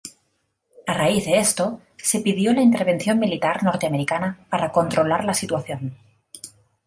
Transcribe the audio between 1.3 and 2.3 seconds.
esto, se